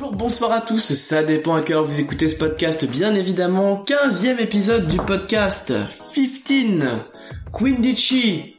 [0.00, 4.40] Bonjour, bonsoir à tous, ça dépend à quelle vous écoutez ce podcast, bien évidemment, 15e
[4.40, 5.74] épisode du podcast
[6.14, 6.88] 15
[7.52, 8.56] Quindici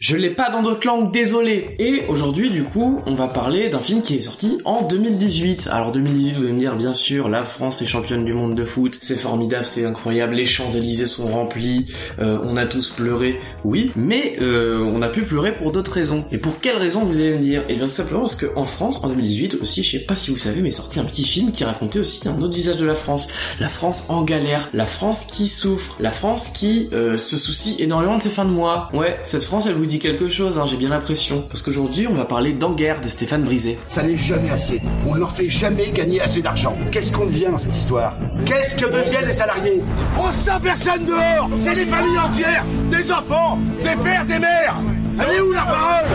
[0.00, 1.76] je l'ai pas dans d'autres langues, désolé.
[1.78, 5.68] Et aujourd'hui, du coup, on va parler d'un film qui est sorti en 2018.
[5.70, 8.64] Alors 2018, vous allez me dire, bien sûr, la France est championne du monde de
[8.64, 13.92] foot, c'est formidable, c'est incroyable, les Champs-Élysées sont remplis, euh, on a tous pleuré, oui,
[13.94, 16.24] mais euh, on a pu pleurer pour d'autres raisons.
[16.32, 17.62] Et pour quelles raisons, vous allez me dire?
[17.68, 20.62] Eh bien, simplement parce qu'en France, en 2018 aussi, je sais pas si vous savez,
[20.62, 23.28] mais est sorti un petit film qui racontait aussi un autre visage de la France.
[23.60, 28.16] La France en galère, la France qui souffre, la France qui euh, se soucie énormément
[28.16, 28.88] de ses fins de mois.
[28.94, 31.42] Ouais, cette France, elle vous dit quelque chose, hein, j'ai bien l'impression.
[31.42, 33.76] Parce qu'aujourd'hui, on va parler d'Enguerre de Stéphane Brisé.
[33.88, 34.80] Ça n'est jamais assez.
[35.06, 36.74] On ne leur fait jamais gagner assez d'argent.
[36.92, 38.16] Qu'est-ce qu'on devient dans cette histoire?
[38.46, 39.82] Qu'est-ce que deviennent les salariés?
[40.16, 44.80] On sent personne dehors C'est des familles entières Des enfants Des pères, des mères
[45.20, 46.06] Elle est où la parole?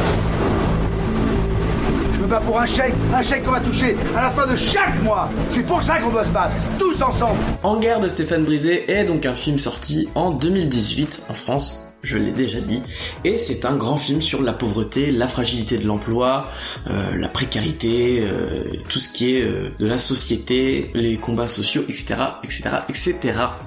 [2.13, 4.55] Je me bats pour un chèque, un chèque qu'on va toucher à la fin de
[4.55, 5.29] chaque mois.
[5.49, 7.39] C'est pour ça qu'on doit se battre, tous ensemble.
[7.61, 12.17] En guerre de Stéphane Brisé est donc un film sorti en 2018 en France je
[12.17, 12.81] l'ai déjà dit,
[13.23, 16.51] et c'est un grand film sur la pauvreté, la fragilité de l'emploi,
[16.89, 21.83] euh, la précarité, euh, tout ce qui est euh, de la société, les combats sociaux,
[21.89, 23.15] etc., etc., etc.,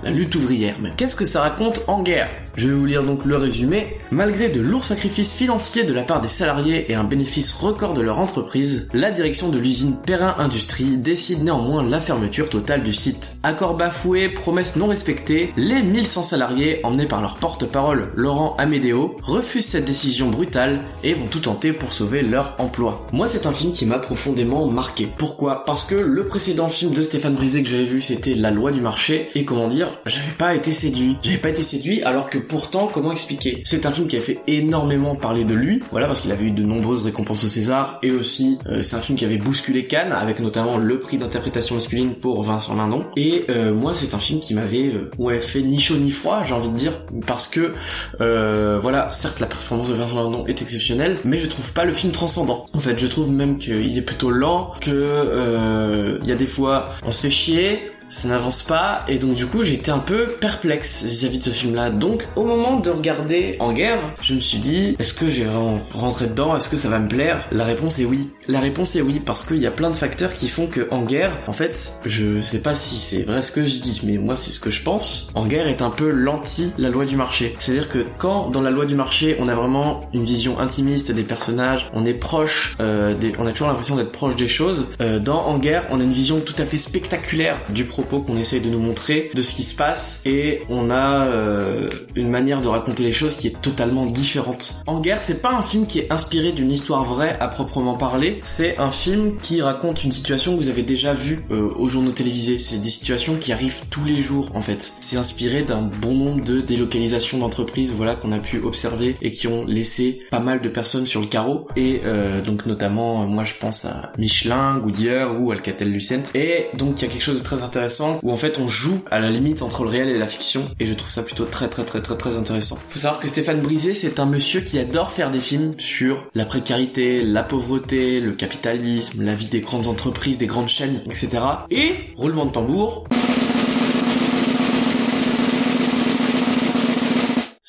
[0.03, 0.95] la lutte ouvrière même.
[0.97, 2.30] Qu'est-ce que ça raconte en guerre?
[2.59, 3.87] Je vais vous lire donc le résumé.
[4.11, 8.01] Malgré de lourds sacrifices financiers de la part des salariés et un bénéfice record de
[8.01, 13.39] leur entreprise, la direction de l'usine Perrin Industrie décide néanmoins la fermeture totale du site.
[13.45, 19.67] Accord bafoué, promesses non respectées, les 1100 salariés, emmenés par leur porte-parole Laurent Amédéo, refusent
[19.67, 23.06] cette décision brutale et vont tout tenter pour sauver leur emploi.
[23.12, 25.09] Moi c'est un film qui m'a profondément marqué.
[25.17, 25.64] Pourquoi?
[25.64, 28.81] Parce que le précédent film de Stéphane Brisé que j'avais vu c'était La loi du
[28.81, 31.19] marché et comment dire, j'avais pas été séduit.
[31.23, 33.62] J'avais pas été séduit alors que pourtant, comment expliquer?
[33.64, 36.50] C'est un film qui a fait énormément parler de lui, voilà, parce qu'il avait eu
[36.50, 40.12] de nombreuses récompenses au César, et aussi euh, c'est un film qui avait bousculé Cannes,
[40.12, 43.05] avec notamment le prix d'interprétation masculine pour Vincent Lindon.
[43.16, 46.42] Et euh, moi, c'est un film qui m'avait euh, ouais fait ni chaud ni froid,
[46.44, 47.72] j'ai envie de dire, parce que
[48.18, 52.12] voilà, certes la performance de Vincent Lindon est exceptionnelle, mais je trouve pas le film
[52.12, 52.67] transcendant.
[52.73, 56.90] En fait, je trouve même qu'il est plutôt lent, que il y a des fois
[57.05, 61.05] on se fait chier, ça n'avance pas et donc du coup j'étais un peu perplexe
[61.05, 64.58] vis-à-vis de ce film là donc au moment de regarder En guerre je me suis
[64.58, 66.57] dit est-ce que j'ai vraiment rentré dedans?
[66.57, 67.47] Est-ce que ça va me plaire?
[67.51, 68.30] La réponse est oui.
[68.47, 71.02] La réponse est oui parce qu'il y a plein de facteurs qui font que En
[71.02, 74.36] guerre en fait je sais pas si c'est vrai ce que je dis mais moi
[74.36, 75.30] c'est ce que je pense.
[75.35, 77.55] En guerre est un peu l'anti la loi du marché.
[77.61, 80.58] C'est à dire que quand dans la loi du marché on a vraiment une vision
[80.58, 84.48] intimiste des personnages on est proche euh, des, on a toujours l'impression d'être proche des
[84.48, 88.36] choses euh, dans En guerre on a une vision tout à fait spectaculaire du qu'on
[88.36, 92.61] essaye de nous montrer de ce qui se passe et on a euh, une manière
[92.61, 94.83] de raconter les choses qui est totalement différente.
[94.86, 98.41] En guerre, c'est pas un film qui est inspiré d'une histoire vraie à proprement parler,
[98.42, 102.13] c'est un film qui raconte une situation que vous avez déjà vue euh, aux journaux
[102.13, 102.59] télévisés.
[102.59, 104.92] C'est des situations qui arrivent tous les jours en fait.
[105.01, 109.48] C'est inspiré d'un bon nombre de délocalisations d'entreprises, voilà qu'on a pu observer et qui
[109.48, 113.55] ont laissé pas mal de personnes sur le carreau et euh, donc notamment moi je
[113.59, 117.63] pense à Michelin, Goodyear ou Alcatel-Lucent et donc il y a quelque chose de très
[117.63, 117.87] intéressant
[118.22, 120.86] où en fait on joue à la limite entre le réel et la fiction et
[120.86, 122.78] je trouve ça plutôt très très très très très intéressant.
[122.88, 126.44] Faut savoir que Stéphane Brisé c'est un monsieur qui adore faire des films sur la
[126.44, 131.38] précarité, la pauvreté, le capitalisme, la vie des grandes entreprises, des grandes chaînes, etc.
[131.70, 133.06] Et roulement de tambour.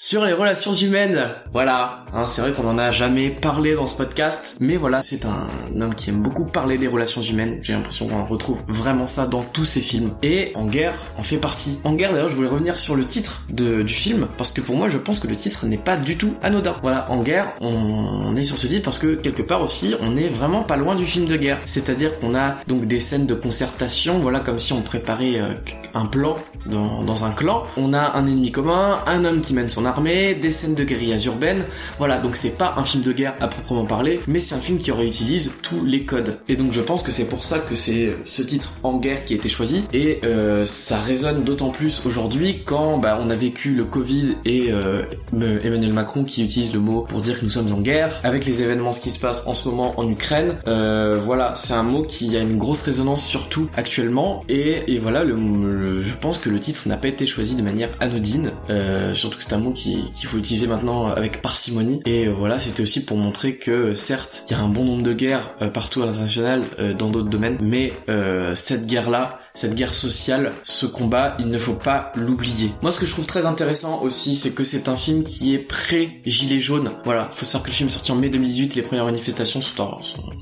[0.10, 3.96] Sur les relations humaines, voilà, hein, c'est vrai qu'on en a jamais parlé dans ce
[3.96, 5.48] podcast, mais voilà, c'est un
[5.80, 9.44] homme qui aime beaucoup parler des relations humaines, j'ai l'impression qu'on retrouve vraiment ça dans
[9.44, 11.80] tous ses films, et En guerre en fait partie.
[11.84, 14.76] En guerre d'ailleurs, je voulais revenir sur le titre de, du film, parce que pour
[14.76, 16.78] moi je pense que le titre n'est pas du tout anodin.
[16.82, 20.30] Voilà, En guerre, on, est sur ce titre parce que quelque part aussi, on est
[20.30, 24.18] vraiment pas loin du film de guerre, c'est-à-dire qu'on a donc des scènes de concertation,
[24.18, 25.54] voilà, comme si on préparait euh,
[25.94, 26.34] un plan
[26.66, 30.40] dans, dans un clan, on a un ennemi commun, un homme qui mène son arme,
[30.40, 31.64] des scènes de guérillas urbaines.
[31.98, 34.78] Voilà, donc c'est pas un film de guerre à proprement parler, mais c'est un film
[34.80, 36.40] qui réutilise tous les codes.
[36.48, 39.34] Et donc je pense que c'est pour ça que c'est ce titre en guerre qui
[39.34, 39.84] a été choisi.
[39.94, 44.68] Et euh, ça résonne d'autant plus aujourd'hui quand bah, on a vécu le Covid et
[44.72, 45.04] euh,
[45.34, 48.62] Emmanuel Macron qui utilise le mot pour dire que nous sommes en guerre, avec les
[48.62, 50.58] événements qui se passe en ce moment en Ukraine.
[50.68, 54.44] Euh, voilà, c'est un mot qui a une grosse résonance surtout actuellement.
[54.50, 58.52] Et, voilà, je pense que le titre n'a pas été choisi de manière anodine,
[59.14, 62.02] surtout que c'est un mot qui qu'il faut utiliser maintenant avec parcimonie.
[62.06, 65.04] Et euh, voilà, c'était aussi pour montrer que certes, il y a un bon nombre
[65.04, 67.94] de guerres euh, partout à l'international, euh, dans d'autres domaines, mais
[68.56, 72.72] cette guerre-là, cette guerre sociale, ce combat, il ne faut pas l'oublier.
[72.82, 75.60] Moi, ce que je trouve très intéressant aussi, c'est que c'est un film qui est
[75.60, 76.92] pré-gilet jaune.
[77.04, 79.98] Voilà, faut savoir que le film est sorti en mai 2018, les premières manifestations sont,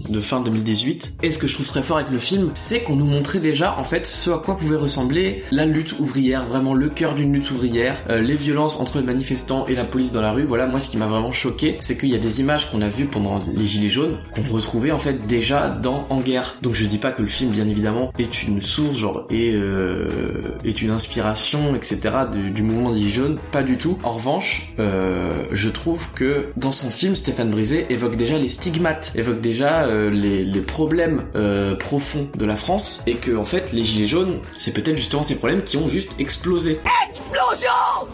[0.07, 1.13] de fin 2018.
[1.23, 3.75] Et ce que je trouve très fort avec le film, c'est qu'on nous montrait déjà,
[3.79, 7.49] en fait, ce à quoi pouvait ressembler la lutte ouvrière, vraiment le cœur d'une lutte
[7.49, 10.43] ouvrière, euh, les violences entre les manifestants et la police dans la rue.
[10.43, 12.87] Voilà, moi, ce qui m'a vraiment choqué, c'est qu'il y a des images qu'on a
[12.87, 16.57] vues pendant les gilets jaunes, qu'on retrouvait en fait déjà dans En guerre.
[16.61, 20.07] Donc je dis pas que le film, bien évidemment, est une source, genre, euh,
[20.63, 21.99] est une inspiration, etc.
[22.33, 23.97] du mouvement des jaunes, pas du tout.
[24.03, 29.13] En revanche, euh, je trouve que dans son film, Stéphane Brisé évoque déjà les stigmates,
[29.15, 31.23] évoque déjà euh, les, problèmes
[31.79, 35.35] profonds de la France, et que en fait, les gilets jaunes, c'est peut-être justement ces
[35.35, 36.79] problèmes qui ont juste explosé.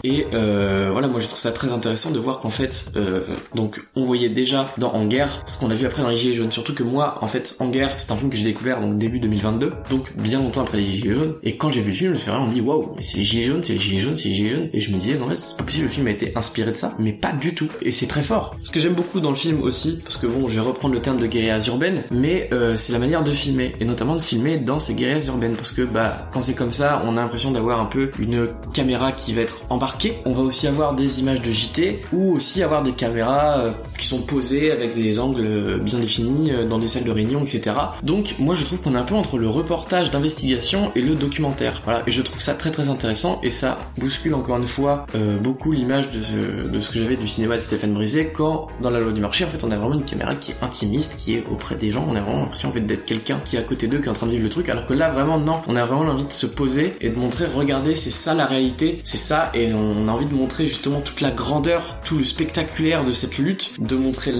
[0.02, 3.20] Et euh, voilà, moi je trouve ça très intéressant de voir qu'en fait, euh,
[3.54, 6.34] donc on voyait déjà dans En guerre ce qu'on a vu après dans les gilets
[6.34, 8.98] jaunes, surtout que moi, en fait, En guerre, c'est un film que j'ai découvert donc
[8.98, 11.34] début 2022, donc bien longtemps après les gilets jaunes.
[11.42, 13.24] Et quand j'ai vu le film, je me suis vraiment dit waouh, mais c'est les
[13.24, 14.68] gilets jaunes, c'est les gilets jaunes, c'est les gilets jaunes.
[14.72, 16.76] Et je me disais non mais c'est pas possible, le film a été inspiré de
[16.76, 17.68] ça, mais pas du tout.
[17.82, 18.56] Et c'est très fort.
[18.62, 21.00] Ce que j'aime beaucoup dans le film aussi, parce que bon, je vais reprendre le
[21.00, 24.58] terme de guérillas urbaines, mais euh, c'est la manière de filmer, et notamment de filmer
[24.58, 27.80] dans ces guérillas urbaines, parce que bah quand c'est comme ça, on a l'impression d'avoir
[27.80, 30.18] un peu une caméra qui va être embarquée.
[30.24, 34.06] On va aussi avoir des images de JT, ou aussi avoir des caméras euh, qui
[34.06, 37.76] sont posées avec des angles bien définis euh, dans des salles de réunion, etc.
[38.02, 41.82] Donc moi je trouve qu'on est un peu entre le reportage d'investigation et le documentaire.
[41.84, 45.36] Voilà, et je trouve ça très très intéressant et ça bouscule encore une fois euh,
[45.38, 48.90] beaucoup l'image de ce, de ce que j'avais du cinéma de Stéphane Brisé quand dans
[48.90, 51.34] la loi du marché en fait on a vraiment une caméra qui est intimiste, qui
[51.34, 53.62] est auprès des gens, on a vraiment l'impression en fait d'être quelqu'un qui est à
[53.62, 55.60] côté d'eux, qui est en train de vivre le truc, alors que là vraiment non,
[55.66, 58.83] on a vraiment envie de se poser et de montrer, regardez, c'est ça la réalité,
[59.04, 63.04] c'est ça et on a envie de montrer justement toute la grandeur, tout le spectaculaire
[63.04, 64.32] de cette lutte, de montrer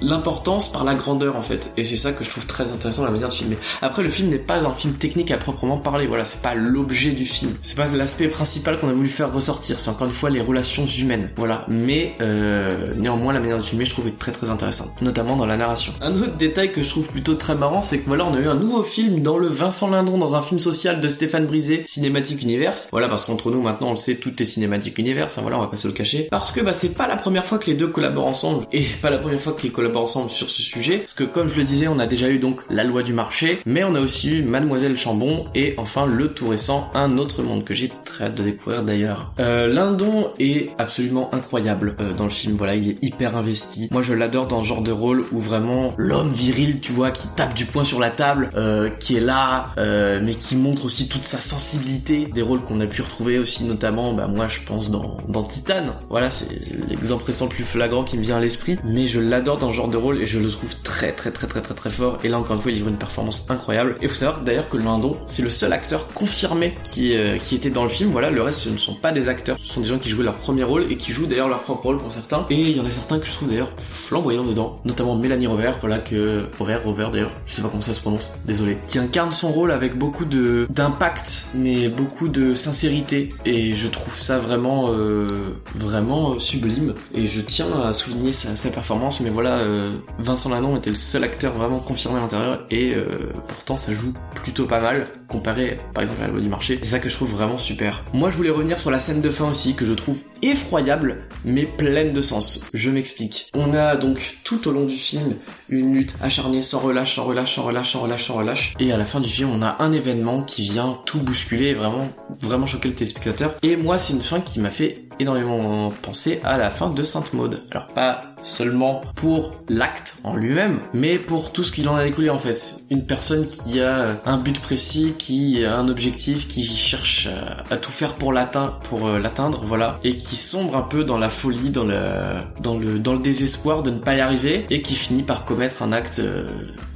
[0.00, 1.72] l'importance par la grandeur en fait.
[1.76, 3.56] Et c'est ça que je trouve très intéressant la manière de filmer.
[3.80, 7.10] Après le film n'est pas un film technique à proprement parler, voilà, c'est pas l'objet
[7.10, 10.30] du film, c'est pas l'aspect principal qu'on a voulu faire ressortir, c'est encore une fois
[10.30, 11.64] les relations humaines, voilà.
[11.68, 15.46] Mais euh, néanmoins la manière de filmer je trouve est très très intéressante, notamment dans
[15.46, 15.92] la narration.
[16.00, 18.48] Un autre détail que je trouve plutôt très marrant, c'est que voilà on a eu
[18.48, 22.42] un nouveau film dans le Vincent Lindon dans un film social de Stéphane Brisé, Cinématique
[22.42, 22.88] Universe.
[22.92, 25.62] Voilà parce qu'entre nous maintenant on le sait tout est Cinématique Universe, hein, voilà on
[25.62, 26.28] va pas se le cacher.
[26.30, 29.10] Parce que bah c'est pas la première fois que les deux collaborent ensemble et pas
[29.10, 31.88] la première fois qu'ils collaborent ensemble sur ce sujet, parce que comme je le disais
[31.88, 34.96] on a déjà eu donc la loi du marché, mais on a aussi eu Mademoiselle
[34.96, 38.82] Chambon et enfin le tout récent Un autre monde que j'ai très hâte de découvrir
[38.82, 39.32] d'ailleurs.
[39.38, 43.88] Euh, Lindon est absolument incroyable euh, dans le film, voilà il est hyper investi.
[43.90, 47.28] Moi je l'adore dans ce genre de rôle où vraiment l'homme viril tu vois qui
[47.36, 51.08] tape du poing sur la table, euh, qui est là, euh, mais qui montre aussi
[51.08, 54.90] toute sa sensibilité, des rôles qu'on a pu retrouver aussi notamment, bah moi je pense
[54.90, 56.48] dans, dans Titan, voilà c'est
[56.88, 59.76] l'exemple récent le plus flagrant qui me vient à l'esprit, mais je l'adore dans ce
[59.76, 62.18] genre de rôle et je le trouve très très très très très très fort.
[62.24, 63.96] Et là encore une fois il livre une performance incroyable.
[64.00, 67.70] Et faut savoir d'ailleurs que Lindon c'est le seul acteur confirmé qui, euh, qui était
[67.70, 69.88] dans le film, voilà le reste ce ne sont pas des acteurs, ce sont des
[69.88, 72.46] gens qui jouaient leur premier rôle et qui jouent d'ailleurs leur propre rôle pour certains.
[72.50, 75.72] Et il y en a certains que je trouve d'ailleurs flamboyants dedans, notamment Mélanie Rover,
[75.80, 79.32] voilà que Rover, Rover d'ailleurs, je sais pas comment ça se prononce, désolé, qui incarne
[79.32, 84.92] son rôle avec beaucoup de d'impact mais beaucoup de sincérité et je trouve ça vraiment
[84.92, 85.26] euh,
[85.74, 90.90] vraiment sublime et je tiens à souligner sa, performance mais voilà euh, Vincent Lanon était
[90.90, 95.08] le seul acteur vraiment confirmé à l'intérieur et euh, pourtant ça joue plutôt pas mal
[95.28, 96.78] comparé par exemple à la loi du marché.
[96.82, 98.04] C'est ça que je trouve vraiment super.
[98.12, 101.64] Moi je voulais revenir sur la scène de fin aussi que je trouve effroyable mais
[101.64, 102.64] pleine de sens.
[102.72, 103.50] Je m'explique.
[103.54, 105.34] On a donc tout au long du film
[105.68, 108.74] une lutte acharnée sans relâche, sans relâche, sans relâche, sans relâche, sans relâche.
[108.78, 111.74] Et à la fin du film, on a un événement qui vient tout bousculer et
[111.74, 112.08] vraiment,
[112.40, 113.31] vraiment choquer le téléspectateur.
[113.62, 117.32] Et moi, c'est une fin qui m'a fait énormément penser à la fin de Sainte
[117.32, 117.62] Maude.
[117.70, 122.30] Alors pas seulement pour l'acte en lui-même, mais pour tout ce qu'il en a découlé
[122.30, 122.80] en fait.
[122.90, 127.28] Une personne qui a un but précis, qui a un objectif, qui cherche
[127.70, 131.18] à tout faire pour l'atteindre, pour euh, l'atteindre, voilà, et qui sombre un peu dans
[131.18, 134.82] la folie, dans le, dans le, dans le désespoir de ne pas y arriver, et
[134.82, 136.44] qui finit par commettre un acte, euh,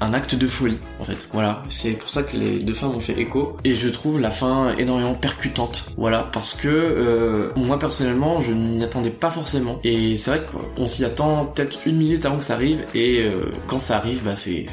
[0.00, 1.28] un acte de folie en fait.
[1.32, 4.30] Voilà, c'est pour ça que les deux fins m'ont fait écho, et je trouve la
[4.30, 5.92] fin énormément percutante.
[5.96, 8.05] Voilà, parce que euh, moi personnellement,
[8.40, 10.42] je n'y attendais pas forcément, et c'est vrai
[10.76, 14.22] qu'on s'y attend peut-être une minute avant que ça arrive et euh, quand ça arrive
[14.24, 14.66] bah c'est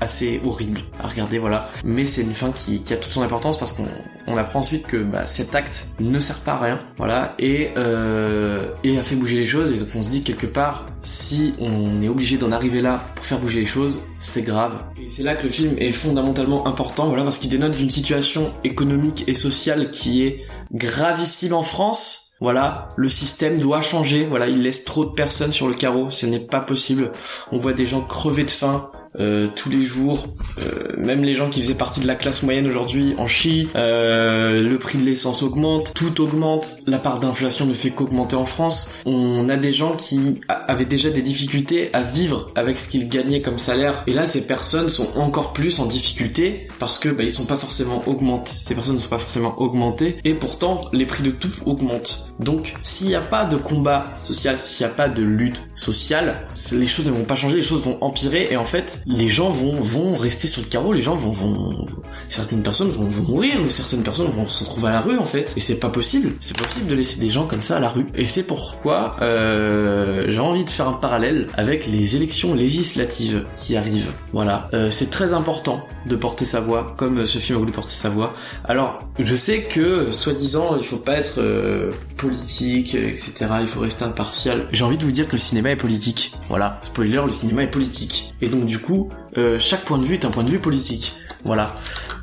[0.00, 1.68] assez horrible à regarder voilà.
[1.84, 3.86] Mais c'est une fin qui, qui a toute son importance parce qu'on
[4.26, 7.34] on apprend ensuite que bah, cet acte ne sert pas à rien voilà.
[7.38, 10.86] Et euh, et a fait bouger les choses et donc on se dit quelque part
[11.02, 14.78] si on est obligé d'en arriver là pour faire bouger les choses c'est grave.
[15.02, 18.52] Et c'est là que le film est fondamentalement important voilà parce qu'il dénote d'une situation
[18.64, 24.26] économique et sociale qui est gravissime en France voilà, le système doit changer.
[24.26, 26.10] Voilà, il laisse trop de personnes sur le carreau.
[26.10, 27.12] Ce n'est pas possible.
[27.52, 28.90] On voit des gens crever de faim
[29.20, 30.26] euh, tous les jours.
[30.58, 33.68] Euh, même les gens qui faisaient partie de la classe moyenne aujourd'hui en chient.
[33.76, 36.76] Euh, le prix de l'essence augmente, tout augmente.
[36.86, 38.90] La part d'inflation ne fait qu'augmenter en France.
[39.04, 43.42] On a des gens qui avaient déjà des difficultés à vivre avec ce qu'ils gagnaient
[43.42, 44.02] comme salaire.
[44.06, 47.58] Et là, ces personnes sont encore plus en difficulté parce que bah, ils sont pas
[47.58, 48.52] forcément augmentés.
[48.52, 52.32] Ces personnes ne sont pas forcément augmentées et pourtant les prix de tout augmentent.
[52.40, 56.46] Donc, s'il n'y a pas de combat social, s'il n'y a pas de lutte sociale,
[56.72, 59.50] les choses ne vont pas changer, les choses vont empirer et en fait, les gens
[59.50, 61.86] vont vont rester sur le carreau, les gens vont vont,
[62.28, 65.54] certaines personnes vont, vont mourir, certaines personnes vont se retrouver à la rue en fait.
[65.56, 66.32] Et c'est pas possible.
[66.40, 68.06] C'est possible de laisser des gens comme ça à la rue.
[68.14, 73.76] Et c'est pourquoi euh, j'ai envie de faire un parallèle avec les élections législatives qui
[73.76, 74.12] arrivent.
[74.32, 77.92] Voilà, euh, c'est très important de porter sa voix, comme ce film a voulu porter
[77.92, 78.34] sa voix.
[78.64, 83.32] Alors, je sais que, soi-disant, il faut pas être euh, politique, etc.
[83.60, 84.66] Il faut rester impartial.
[84.72, 86.34] J'ai envie de vous dire que le cinéma est politique.
[86.48, 88.34] Voilà, spoiler, le cinéma est politique.
[88.40, 88.91] Et donc, du coup,
[89.36, 91.14] euh, chaque point de vue est un point de vue politique.
[91.44, 91.76] Voilà.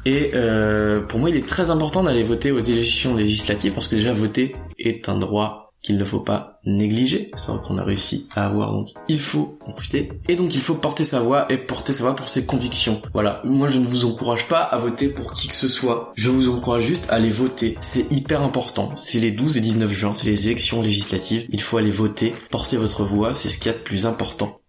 [0.06, 3.96] Et euh, pour moi, il est très important d'aller voter aux élections législatives parce que
[3.96, 7.32] déjà voter est un droit qu'il ne faut pas négliger.
[7.36, 10.12] C'est vrai qu'on a réussi à avoir, donc il faut en profiter.
[10.28, 13.02] Et donc il faut porter sa voix et porter sa voix pour ses convictions.
[13.14, 16.12] Voilà, moi je ne vous encourage pas à voter pour qui que ce soit.
[16.16, 17.78] Je vous encourage juste à aller voter.
[17.82, 18.92] C'est hyper important.
[18.96, 21.46] C'est les 12 et 19 juin, c'est les élections législatives.
[21.50, 24.60] Il faut aller voter, porter votre voix, c'est ce qu'il y a de plus important.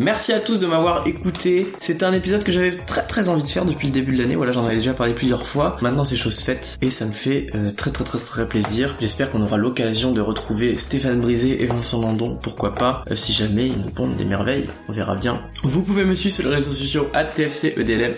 [0.00, 1.66] Merci à tous de m'avoir écouté.
[1.78, 4.34] C'était un épisode que j'avais très très envie de faire depuis le début de l'année.
[4.34, 5.76] Voilà, j'en avais déjà parlé plusieurs fois.
[5.82, 8.96] Maintenant, c'est chose faite et ça me fait euh, très très très très plaisir.
[8.98, 12.38] J'espère qu'on aura l'occasion de retrouver Stéphane Brisé et Vincent Landon.
[12.42, 15.38] Pourquoi pas euh, Si jamais ils nous pondent des merveilles, on verra bien.
[15.64, 18.14] Vous pouvez me suivre sur les réseaux sociaux TFC EDLM.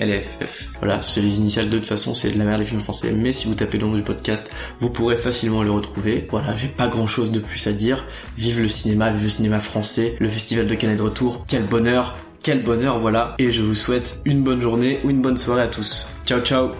[0.78, 3.10] Voilà, c'est les initiales de toute façon, c'est de la merde les films français.
[3.10, 6.28] Mais si vous tapez le nom du podcast, vous pourrez facilement le retrouver.
[6.30, 8.06] Voilà, j'ai pas grand chose de plus à dire.
[8.38, 11.44] Vive le cinéma, vive le cinéma français, le festival de Canet de retour.
[11.48, 13.34] Quel bonheur, quel bonheur, voilà.
[13.38, 16.08] Et je vous souhaite une bonne journée ou une bonne soirée à tous.
[16.26, 16.72] Ciao ciao